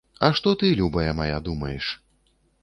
А 0.27 0.29
што 0.37 0.53
ты, 0.61 0.71
любая 0.79 1.11
мая, 1.19 1.37
думаеш? 1.49 1.93